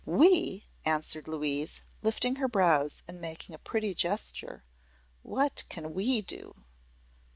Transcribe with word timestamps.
"We?" 0.03 0.65
answered 0.83 1.27
Louise, 1.27 1.81
lifting 2.01 2.37
her 2.37 2.47
brows 2.47 3.03
and 3.07 3.21
making 3.21 3.53
a 3.53 3.59
pretty 3.59 3.93
gesture. 3.93 4.63
"What 5.21 5.63
can 5.69 5.93
we 5.93 6.21
do?" 6.23 6.63